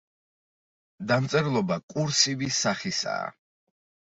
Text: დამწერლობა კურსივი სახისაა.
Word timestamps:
დამწერლობა 1.11 1.77
კურსივი 1.95 2.51
სახისაა. 2.61 3.29